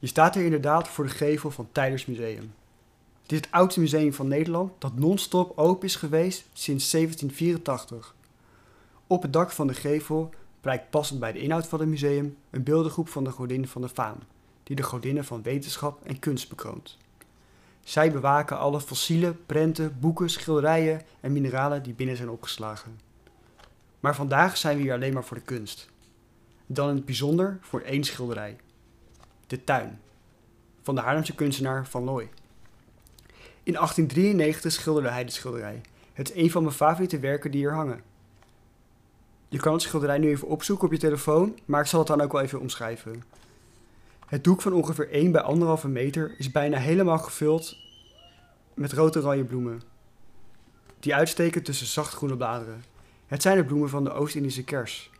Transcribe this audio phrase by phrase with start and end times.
[0.00, 2.54] Je staat hier inderdaad voor de gevel van Tijders Museum.
[3.22, 8.14] Dit is het oudste museum van Nederland dat non-stop open is geweest sinds 1784.
[9.06, 12.62] Op het dak van de gevel prijkt passend bij de inhoud van het museum een
[12.62, 14.16] beeldengroep van de godin van de faam,
[14.62, 16.98] die de godinnen van wetenschap en kunst bekroont.
[17.84, 23.00] Zij bewaken alle fossielen, prenten, boeken, schilderijen en mineralen die binnen zijn opgeslagen.
[24.00, 25.88] Maar vandaag zijn we hier alleen maar voor de kunst.
[26.66, 28.56] Dan in het bijzonder voor één schilderij.
[29.50, 30.00] De Tuin,
[30.82, 32.28] van de Haarlemse kunstenaar Van Looy.
[33.62, 35.80] In 1893 schilderde hij de schilderij.
[36.12, 38.02] Het is een van mijn favoriete werken die hier hangen.
[39.48, 42.20] Je kan het schilderij nu even opzoeken op je telefoon, maar ik zal het dan
[42.20, 43.22] ook wel even omschrijven.
[44.26, 47.76] Het doek van ongeveer 1 bij 1,5 meter is bijna helemaal gevuld
[48.74, 49.82] met rood oranje bloemen.
[51.00, 52.84] Die uitsteken tussen zachtgroene bladeren.
[53.26, 55.10] Het zijn de bloemen van de Oost-Indische kers.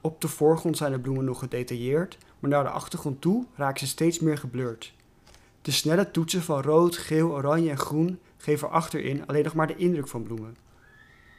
[0.00, 3.86] Op de voorgrond zijn de bloemen nog gedetailleerd, maar naar de achtergrond toe raken ze
[3.86, 4.92] steeds meer geblurred.
[5.62, 9.76] De snelle toetsen van rood, geel, oranje en groen geven achterin alleen nog maar de
[9.76, 10.56] indruk van bloemen.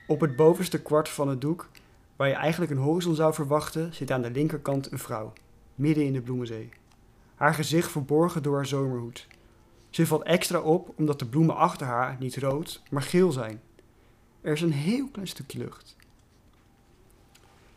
[0.07, 1.69] Op het bovenste kwart van het doek,
[2.15, 5.33] waar je eigenlijk een horizon zou verwachten, zit aan de linkerkant een vrouw,
[5.75, 6.69] midden in de bloemenzee.
[7.35, 9.27] Haar gezicht verborgen door haar zomerhoed.
[9.89, 13.61] Ze valt extra op omdat de bloemen achter haar niet rood, maar geel zijn.
[14.41, 15.95] Er is een heel klein stukje lucht.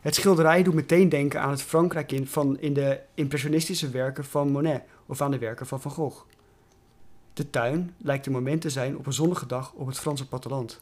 [0.01, 4.51] Het schilderij doet meteen denken aan het Frankrijk in, van, in de impressionistische werken van
[4.51, 6.25] Monet of aan de werken van Van Gogh.
[7.33, 10.78] De tuin lijkt een moment te zijn op een zonnige dag op het Franse platteland.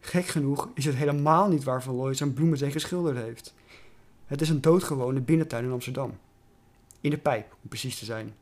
[0.00, 3.54] Gek genoeg is het helemaal niet waar Van Looy zijn bloemenzee geschilderd heeft.
[4.26, 6.18] Het is een doodgewone binnentuin in Amsterdam.
[7.00, 8.34] In de pijp, om precies te zijn.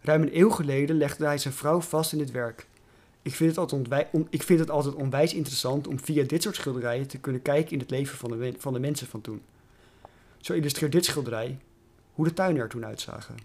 [0.00, 2.66] Ruim een eeuw geleden legde hij zijn vrouw vast in dit werk.
[3.28, 7.06] Ik vind, het altijd ik vind het altijd onwijs interessant om via dit soort schilderijen
[7.06, 9.42] te kunnen kijken in het leven van de, van de mensen van toen.
[10.38, 11.58] Zo illustreert dit schilderij
[12.12, 13.36] hoe de tuinen er toen uitzagen.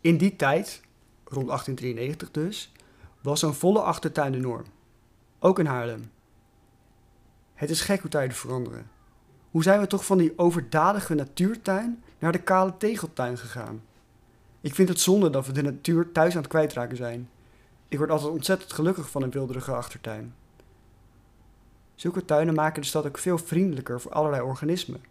[0.00, 0.80] In die tijd,
[1.24, 2.72] rond 1893 dus,
[3.20, 4.64] was een volle achtertuin de norm.
[5.38, 6.10] Ook in Haarlem.
[7.54, 8.90] Het is gek hoe tijden veranderen.
[9.50, 13.82] Hoe zijn we toch van die overdadige natuurtuin naar de kale tegeltuin gegaan?
[14.60, 17.28] Ik vind het zonde dat we de natuur thuis aan het kwijtraken zijn.
[17.94, 20.34] Ik word altijd ontzettend gelukkig van een wilderige achtertuin.
[21.94, 25.04] Zulke tuinen maken de stad ook veel vriendelijker voor allerlei organismen.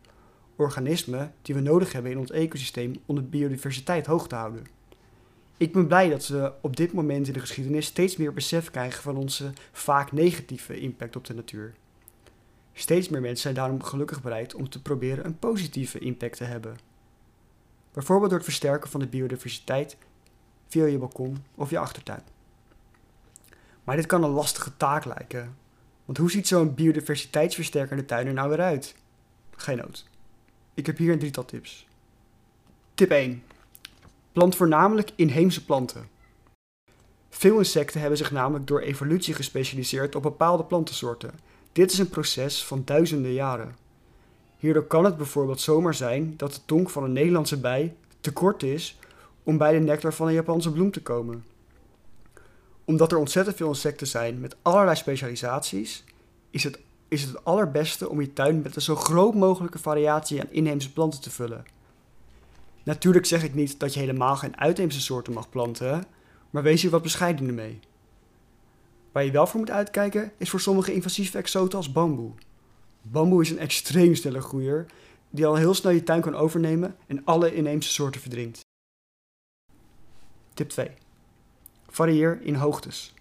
[0.56, 4.66] Organismen die we nodig hebben in ons ecosysteem om de biodiversiteit hoog te houden.
[5.58, 9.04] Ik ben blij dat we op dit moment in de geschiedenis steeds meer besef krijgen
[9.04, 11.74] van onze vaak negatieve impact op de natuur.
[12.74, 16.78] Steeds meer mensen zijn daarom gelukkig bereid om te proberen een positieve impact te hebben.
[17.94, 19.98] Bijvoorbeeld door het versterken van de biodiversiteit
[20.68, 22.34] via je balkon of je achtertuin.
[23.84, 25.56] Maar dit kan een lastige taak lijken.
[26.06, 28.96] Want hoe ziet zo'n biodiversiteitsversterkende tuin er nou weer uit?
[29.56, 30.06] Geen nood.
[30.74, 31.88] Ik heb hier een drietal tips.
[32.94, 33.44] Tip 1.
[34.32, 36.08] Plant voornamelijk inheemse planten.
[37.30, 41.32] Veel insecten hebben zich namelijk door evolutie gespecialiseerd op bepaalde plantensoorten.
[41.72, 43.76] Dit is een proces van duizenden jaren.
[44.58, 48.64] Hierdoor kan het bijvoorbeeld zomaar zijn dat de tong van een Nederlandse bij te kort
[48.64, 49.00] is
[49.44, 51.46] om bij de nectar van een Japanse bloem te komen.
[52.86, 56.04] Omdat er ontzettend veel insecten zijn met allerlei specialisaties,
[56.50, 60.42] is het, is het het allerbeste om je tuin met een zo groot mogelijke variatie
[60.42, 61.66] aan inheemse planten te vullen.
[62.84, 66.06] Natuurlijk zeg ik niet dat je helemaal geen uitheemse soorten mag planten,
[66.50, 67.80] maar wees hier wat bescheidener mee.
[69.12, 72.32] Waar je wel voor moet uitkijken is voor sommige invasieve exoten als bamboe.
[73.02, 74.86] Bamboe is een extreem snelle groeier
[75.30, 78.60] die al heel snel je tuin kan overnemen en alle inheemse soorten verdringt.
[80.54, 81.03] Tip 2.
[81.94, 83.14] Varieer in hoogtes.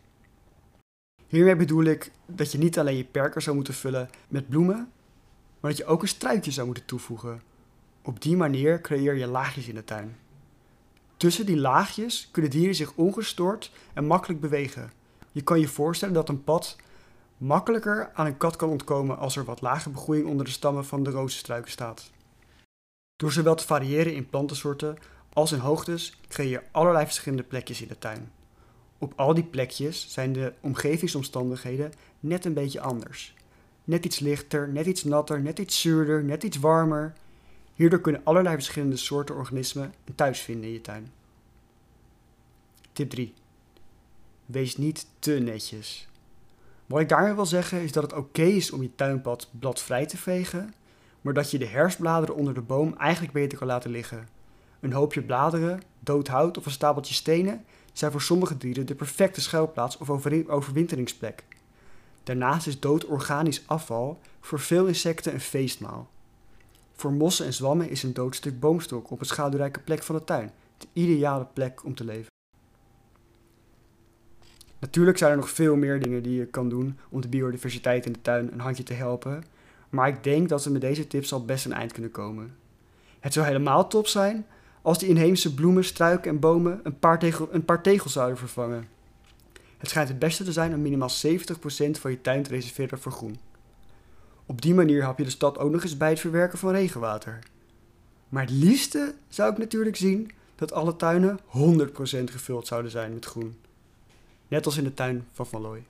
[1.27, 4.93] Hiermee bedoel ik dat je niet alleen je perker zou moeten vullen met bloemen,
[5.61, 7.43] maar dat je ook een struikje zou moeten toevoegen.
[8.03, 10.17] Op die manier creëer je laagjes in de tuin.
[11.17, 14.93] Tussen die laagjes kunnen dieren zich ongestoord en makkelijk bewegen.
[15.33, 16.77] Je kan je voorstellen dat een pad
[17.37, 21.03] makkelijker aan een kat kan ontkomen als er wat lage begroeiing onder de stammen van
[21.03, 22.11] de rozenstruiken staat.
[23.17, 24.99] Door zowel te variëren in plantensoorten
[25.33, 28.33] als in hoogtes creëer je allerlei verschillende plekjes in de tuin.
[29.03, 33.35] Op al die plekjes zijn de omgevingsomstandigheden net een beetje anders.
[33.85, 37.13] Net iets lichter, net iets natter, net iets zuurder, net iets warmer.
[37.75, 41.13] Hierdoor kunnen allerlei verschillende soorten organismen een thuis vinden in je tuin.
[42.93, 43.35] Tip 3.
[44.47, 46.09] Wees niet te netjes.
[46.87, 50.17] Wat ik daarmee wil zeggen is dat het oké is om je tuinpad bladvrij te
[50.17, 50.75] vegen,
[51.21, 54.29] maar dat je de herfstbladeren onder de boom eigenlijk beter kan laten liggen.
[54.83, 59.41] Een hoopje bladeren, dood hout of een stapeltje stenen zijn voor sommige dieren de perfecte
[59.41, 60.11] schuilplaats of
[60.47, 61.45] overwinteringsplek.
[62.23, 66.11] Daarnaast is dood organisch afval voor veel insecten een feestmaal.
[66.93, 70.25] Voor mossen en zwammen is een dood stuk boomstok op een schaduwrijke plek van de
[70.25, 72.31] tuin de ideale plek om te leven.
[74.79, 78.13] Natuurlijk zijn er nog veel meer dingen die je kan doen om de biodiversiteit in
[78.13, 79.45] de tuin een handje te helpen,
[79.89, 82.57] maar ik denk dat we met deze tips al best een eind kunnen komen.
[83.21, 84.47] Het zou helemaal top zijn
[84.83, 88.89] als die inheemse bloemen, struiken en bomen een paar, tegel, een paar tegels zouden vervangen.
[89.79, 91.11] Het schijnt het beste te zijn om minimaal 70%
[91.91, 93.39] van je tuin te reserveren voor groen.
[94.47, 97.39] Op die manier help je de stad ook nog eens bij het verwerken van regenwater.
[98.29, 101.43] Maar het liefste zou ik natuurlijk zien dat alle tuinen 100%
[102.25, 103.57] gevuld zouden zijn met groen.
[104.49, 105.85] Net als in de tuin van Van Looy.